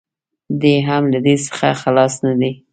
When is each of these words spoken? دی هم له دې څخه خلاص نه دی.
دی 0.61 0.75
هم 0.87 1.03
له 1.13 1.19
دې 1.25 1.35
څخه 1.47 1.67
خلاص 1.81 2.13
نه 2.25 2.33
دی. 2.39 2.51